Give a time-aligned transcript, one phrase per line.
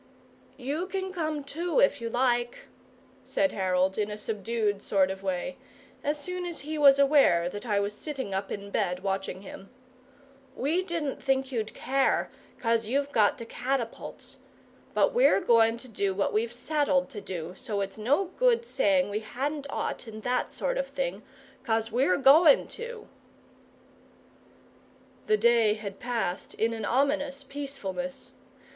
[0.57, 2.61] "You can come too if you like,"
[3.23, 5.57] said Harold, in a subdued sort of way,
[6.03, 9.69] as soon as he was aware that I was sitting up in bed watching him.
[10.55, 14.39] "We didn't think you'd care, 'cos you've got to catapults.
[14.95, 19.07] But we're goin' to do what we've settled to do, so it's no good sayin'
[19.11, 21.21] we hadn't ought and that sort of thing,
[21.63, 23.07] 'cos we're goin' to!"
[25.27, 28.33] The day had passed in an ominous peacefulness.